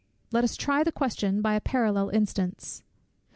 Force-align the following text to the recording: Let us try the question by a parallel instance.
Let 0.31 0.43
us 0.43 0.57
try 0.57 0.83
the 0.83 0.91
question 0.91 1.43
by 1.43 1.53
a 1.53 1.61
parallel 1.61 2.09
instance. 2.09 2.81